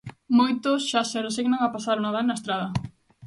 [0.39, 2.67] Moitos xa se resignan a pasar o Nadal na estrada.